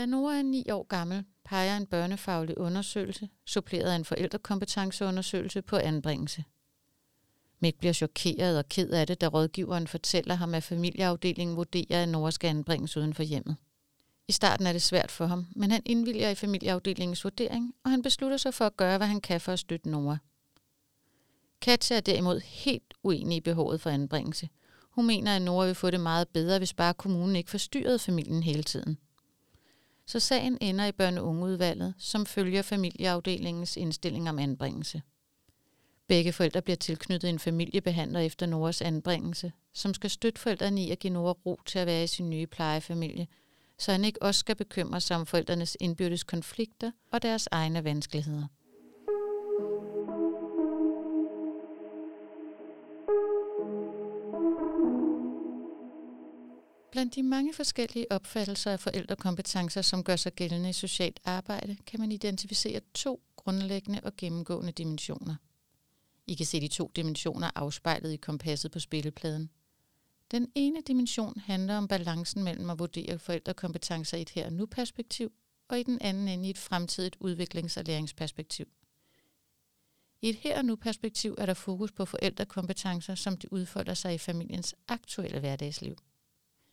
[0.00, 5.76] Da Nora er ni år gammel, peger en børnefaglig undersøgelse, suppleret af en forældrekompetenceundersøgelse på
[5.76, 6.44] anbringelse.
[7.58, 12.08] Mick bliver chokeret og ked af det, da rådgiveren fortæller ham, at familieafdelingen vurderer, at
[12.08, 13.56] Nora skal anbringes uden for hjemmet.
[14.28, 18.02] I starten er det svært for ham, men han indvilger i familieafdelingens vurdering, og han
[18.02, 20.18] beslutter sig for at gøre, hvad han kan for at støtte Nora.
[21.60, 24.48] Katja er derimod helt uenig i behovet for anbringelse.
[24.90, 28.42] Hun mener, at Nora vil få det meget bedre, hvis bare kommunen ikke forstyrrede familien
[28.42, 28.98] hele tiden.
[30.10, 35.02] Så sagen ender i børne- og ungeudvalget, som følger familieafdelingens indstilling om anbringelse.
[36.06, 40.98] Begge forældre bliver tilknyttet en familiebehandler efter Noras anbringelse, som skal støtte forældrene i at
[40.98, 43.26] give Nora ro til at være i sin nye plejefamilie,
[43.78, 48.46] så han ikke også skal bekymre sig om forældrenes indbyrdes konflikter og deres egne vanskeligheder.
[57.10, 62.00] Blandt de mange forskellige opfattelser af forældrekompetencer, som gør sig gældende i socialt arbejde, kan
[62.00, 65.34] man identificere to grundlæggende og gennemgående dimensioner.
[66.26, 69.50] I kan se de to dimensioner afspejlet i kompasset på spillepladen.
[70.30, 74.66] Den ene dimension handler om balancen mellem at vurdere forældrekompetencer i et her og nu
[74.66, 75.32] perspektiv,
[75.68, 78.66] og i den anden ende i et fremtidigt udviklings- og læringsperspektiv.
[80.22, 84.14] I et her og nu perspektiv er der fokus på forældrekompetencer, som de udfolder sig
[84.14, 85.96] i familiens aktuelle hverdagsliv.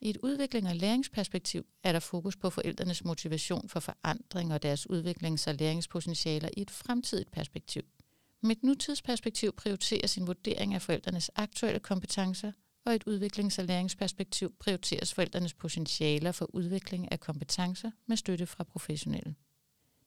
[0.00, 4.86] I et udvikling- og læringsperspektiv er der fokus på forældrenes motivation for forandring og deres
[4.90, 7.82] udviklings- og læringspotentialer i et fremtidigt perspektiv.
[8.42, 12.52] Med et nutidsperspektiv prioriteres en vurdering af forældrenes aktuelle kompetencer,
[12.84, 18.64] og et udviklings- og læringsperspektiv prioriteres forældrenes potentialer for udvikling af kompetencer med støtte fra
[18.64, 19.34] professionelle.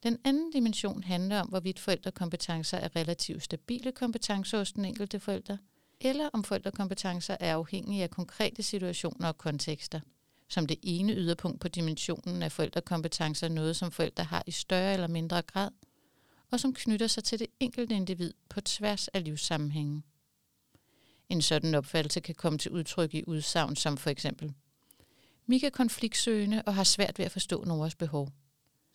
[0.04, 5.58] Den anden dimension handler om, hvorvidt forældrekompetencer er relativt stabile kompetencer hos den enkelte forælder,
[6.02, 10.00] eller om forældrekompetencer er afhængige af konkrete situationer og kontekster.
[10.48, 15.08] Som det ene yderpunkt på dimensionen er forældrekompetencer noget, som forældre har i større eller
[15.08, 15.70] mindre grad,
[16.52, 20.04] og som knytter sig til det enkelte individ på tværs af livssammenhængen.
[21.30, 24.54] En sådan opfattelse kan komme til udtryk i udsagn som for eksempel
[25.46, 28.30] Mika er konfliktsøgende og har svært ved at forstå Noras behov.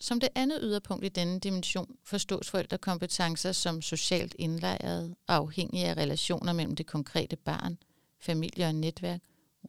[0.00, 5.96] Som det andet yderpunkt i denne dimension forstås forældrekompetencer som socialt indlejret og afhængige af
[5.96, 7.78] relationer mellem det konkrete barn,
[8.18, 9.20] familie og netværk,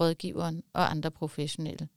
[0.02, 1.90] rådgiveren og andre professionelle.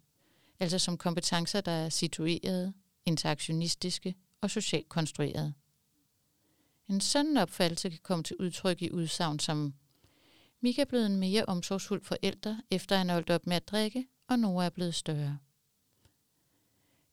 [0.61, 2.73] Altså som kompetencer, der er situerede,
[3.07, 5.55] interaktionistiske og socialt konstruerede.
[6.89, 9.75] En sådan opfattelse kan komme til udtryk i udsagn som
[10.61, 14.39] Mika er blevet en mere omsorgsfuld forælder, efter han holdt op med at drikke, og
[14.39, 15.39] Nora er blevet større.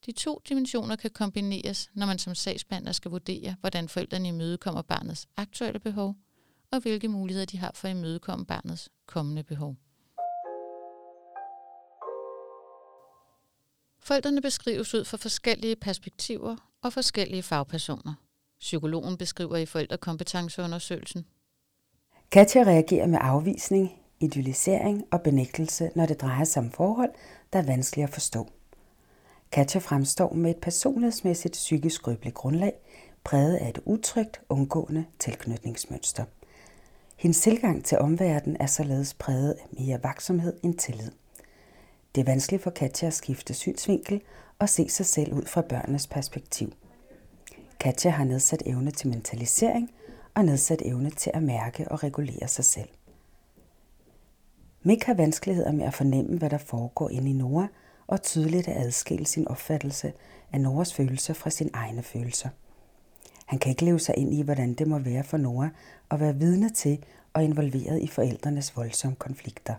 [0.06, 5.28] De to dimensioner kan kombineres, når man som sagsbehandler skal vurdere, hvordan forældrene imødekommer barnets
[5.38, 6.16] aktuelle behov,
[6.72, 9.76] og hvilke muligheder de har for at imødekomme barnets kommende behov.
[14.00, 18.14] Forældrene beskrives ud fra forskellige perspektiver og forskellige fagpersoner.
[18.60, 21.26] Psykologen beskriver i forældrekompetenceundersøgelsen.
[22.32, 27.10] Katja reagerer med afvisning, idealisering og benægtelse, når det drejer sig om forhold,
[27.54, 28.50] der er vanskelige at forstå.
[29.52, 32.74] Katja fremstår med et personlighedsmæssigt psykisk skrøbeligt grundlag,
[33.24, 36.24] præget af et utrygt, undgående tilknytningsmønster.
[37.16, 41.12] Hendes tilgang til omverdenen er således præget af mere vaksomhed end tillid.
[42.16, 44.22] Det er vanskeligt for Katja at skifte synsvinkel
[44.60, 46.74] og se sig selv ud fra børnenes perspektiv.
[47.80, 49.92] Katja har nedsat evne til mentalisering
[50.34, 52.90] og nedsat evne til at mærke og regulere sig selv.
[54.84, 57.68] Mik har vanskeligheder med at fornemme, hvad der foregår inde i Nora,
[58.08, 60.14] og tydeligt at adskille sin opfattelse
[60.54, 62.50] af Noras følelser fra sine egne følelser.
[63.46, 65.70] Han kan ikke leve sig ind i, hvordan det må være for Nora
[66.12, 69.76] at være vidne til og involveret i forældrenes voldsomme konflikter.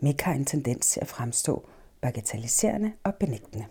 [0.00, 1.68] Mick har en tendens til at fremstå
[2.00, 3.64] bagatelliserende og benægtende.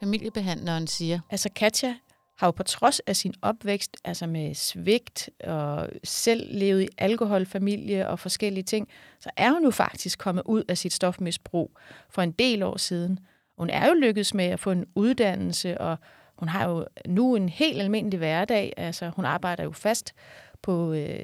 [0.00, 1.94] Familiebehandleren siger, Altså Katja
[2.40, 8.08] har jo på trods af sin opvækst, altså med svigt og selv levet i alkoholfamilie
[8.08, 8.88] og forskellige ting,
[9.18, 11.78] så er hun jo faktisk kommet ud af sit stofmisbrug
[12.10, 13.18] for en del år siden.
[13.58, 15.96] Hun er jo lykkedes med at få en uddannelse, og
[16.38, 18.72] hun har jo nu en helt almindelig hverdag.
[18.76, 20.14] Altså hun arbejder jo fast
[20.62, 21.22] på, øh,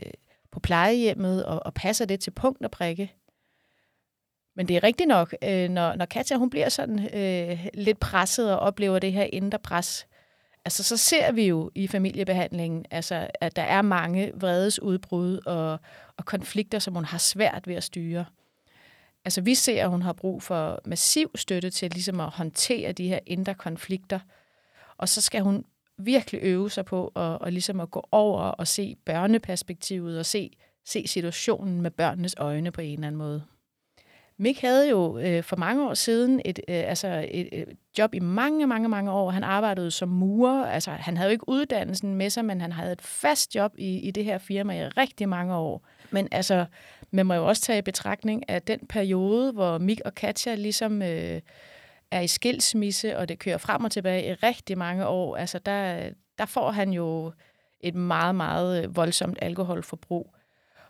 [0.52, 3.12] på plejehjemmet og, og passer det til punkt og prikke.
[4.56, 8.52] Men det er rigtigt nok, øh, når, når Katja hun bliver sådan øh, lidt presset
[8.52, 10.06] og oplever det her indre pres,
[10.66, 15.80] altså så ser vi jo i familiebehandlingen, altså, at der er mange vredesudbrud og,
[16.16, 18.24] og konflikter, som hun har svært ved at styre.
[19.24, 23.08] Altså vi ser, at hun har brug for massiv støtte til ligesom at håndtere de
[23.08, 24.20] her indre konflikter.
[24.96, 25.64] Og så skal hun
[25.98, 30.50] virkelig øve sig på at, og ligesom at gå over og se børneperspektivet og se,
[30.84, 33.42] se situationen med børnenes øjne på en eller anden måde.
[34.38, 37.66] Mick havde jo øh, for mange år siden et, øh, altså et, øh,
[37.98, 39.30] job i mange, mange, mange år.
[39.30, 40.66] Han arbejdede som murer.
[40.66, 43.98] Altså, han havde jo ikke uddannelsen med sig, men han havde et fast job i,
[43.98, 45.86] i det her firma i rigtig mange år.
[46.10, 46.64] Men altså,
[47.10, 51.02] man må jo også tage i betragtning, at den periode, hvor Mick og Katja ligesom
[51.02, 51.40] øh,
[52.10, 56.10] er i skilsmisse, og det kører frem og tilbage i rigtig mange år, altså der,
[56.38, 57.32] der får han jo
[57.80, 60.34] et meget, meget øh, voldsomt alkoholforbrug.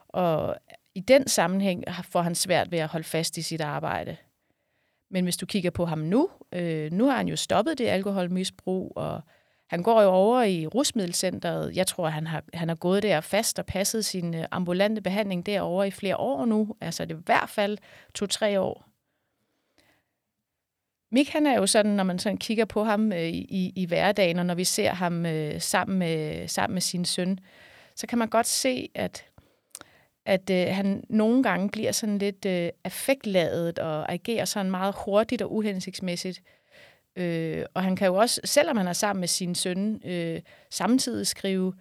[0.09, 0.57] Og
[0.97, 4.17] i den sammenhæng får han svært ved at holde fast i sit arbejde.
[5.11, 8.93] Men hvis du kigger på ham nu, øh, nu har han jo stoppet det alkoholmisbrug,
[8.97, 9.21] og
[9.71, 11.77] han går jo over i rusmiddelcenteret.
[11.77, 15.47] Jeg tror, han har, han har gået der fast og passet sin øh, ambulante behandling
[15.47, 16.77] derovre i flere år nu.
[16.81, 17.79] Altså det er i hvert fald
[18.15, 18.89] to-tre år.
[21.13, 24.39] Mik han er jo sådan, når man sådan kigger på ham øh, i, i hverdagen,
[24.39, 27.39] og når vi ser ham øh, sammen, med, sammen med sin søn,
[27.97, 29.25] så kan man godt se, at
[30.27, 35.43] at øh, han nogle gange bliver sådan lidt øh, affektladet og agerer sådan meget hurtigt
[35.43, 36.43] og uhensigtsmæssigt.
[37.17, 40.41] Øh, og han kan jo også, selvom han er sammen med sin søn, øh,
[40.71, 41.75] samtidig skrive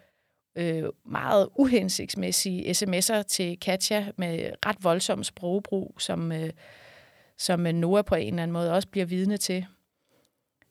[0.57, 6.49] øh, meget uhensigtsmæssige sms'er til Katja med ret voldsom sprogbrug, som, øh,
[7.37, 9.65] som øh, Noah på en eller anden måde også bliver vidne til.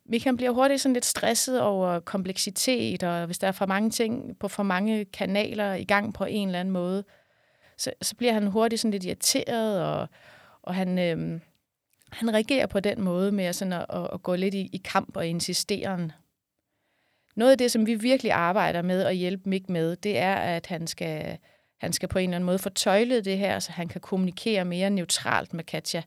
[0.07, 4.39] Michael bliver hurtigt sådan lidt stresset over kompleksitet, og hvis der er for mange ting
[4.39, 7.24] på for mange kanaler i gang på en eller anden måde, øh,
[7.85, 10.09] så, så bliver han hurtigt sådan lidt irriteret, og,
[10.63, 11.41] og han, øh,
[12.13, 15.17] han reagerer på den måde med sådan at, at, at gå lidt i, i kamp
[15.17, 16.11] og insistere.
[17.37, 20.67] Noget af det, som vi virkelig arbejder med at hjælpe Mick med, det er, at
[20.67, 21.39] han skal,
[21.81, 24.65] han skal på en eller anden måde få tøjlet det her, så han kan kommunikere
[24.65, 26.03] mere neutralt med Katja.